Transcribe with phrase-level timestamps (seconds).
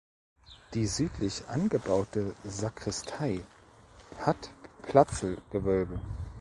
[0.73, 3.41] Die südlich angebaute Sakristei
[4.17, 4.49] hat
[4.81, 6.01] Platzlgewölbe.